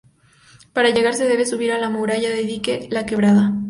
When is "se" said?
1.13-1.27